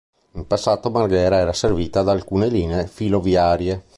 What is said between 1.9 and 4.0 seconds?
da alcune linee filoviarie.